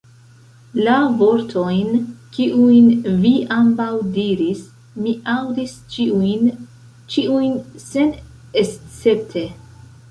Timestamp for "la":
0.85-0.93